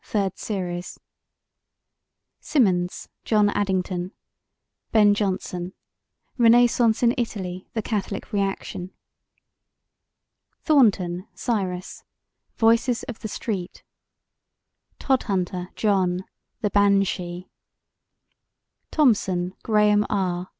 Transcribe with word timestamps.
Third 0.03 0.39
Series 0.39 0.99
SYMONDS, 2.39 3.07
JOHN 3.23 3.49
ADDINGTON: 3.51 4.13
Ben 4.91 5.13
Jonson 5.13 5.73
Renaissance 6.39 7.03
in 7.03 7.13
Italy: 7.19 7.67
The 7.75 7.83
Catholic 7.83 8.33
Reaction 8.33 8.93
THORNTON, 10.63 11.27
CYRUS: 11.35 12.03
Voices 12.57 13.03
of 13.03 13.19
the 13.19 13.27
Street 13.27 13.83
TODHUNTER, 14.97 15.69
JOHN: 15.75 16.25
The 16.61 16.71
Banshee 16.71 17.51
TOMSON, 18.89 19.53
GRAHAM 19.61 20.07
R. 20.09 20.47